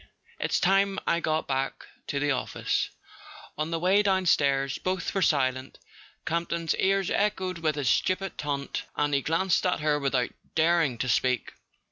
[0.39, 2.89] It's time I got back to the office."
[3.55, 5.77] On the way downstairs both were silent.
[6.25, 10.97] Camp ton's ears echoed with his stupid taunt, and he glanced at her without daring
[10.97, 11.53] to speak.